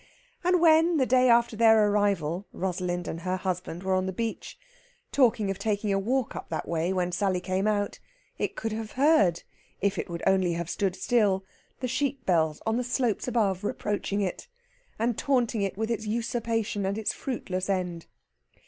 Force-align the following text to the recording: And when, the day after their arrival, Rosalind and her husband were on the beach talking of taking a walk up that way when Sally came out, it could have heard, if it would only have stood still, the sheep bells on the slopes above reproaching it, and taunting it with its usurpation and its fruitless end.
And 0.43 0.59
when, 0.59 0.97
the 0.97 1.05
day 1.05 1.29
after 1.29 1.55
their 1.55 1.87
arrival, 1.87 2.47
Rosalind 2.53 3.07
and 3.07 3.19
her 3.21 3.37
husband 3.37 3.83
were 3.83 3.93
on 3.93 4.07
the 4.07 4.11
beach 4.11 4.57
talking 5.11 5.51
of 5.51 5.59
taking 5.59 5.93
a 5.93 5.99
walk 5.99 6.35
up 6.35 6.49
that 6.49 6.67
way 6.67 6.91
when 6.91 7.11
Sally 7.11 7.39
came 7.39 7.67
out, 7.67 7.99
it 8.39 8.55
could 8.55 8.71
have 8.71 8.93
heard, 8.93 9.43
if 9.79 9.99
it 9.99 10.09
would 10.09 10.23
only 10.25 10.53
have 10.53 10.71
stood 10.71 10.95
still, 10.95 11.45
the 11.81 11.87
sheep 11.87 12.25
bells 12.25 12.63
on 12.65 12.77
the 12.77 12.83
slopes 12.83 13.27
above 13.27 13.63
reproaching 13.63 14.21
it, 14.21 14.47
and 14.97 15.19
taunting 15.19 15.61
it 15.61 15.77
with 15.77 15.91
its 15.91 16.07
usurpation 16.07 16.83
and 16.83 16.97
its 16.97 17.13
fruitless 17.13 17.69
end. 17.69 18.07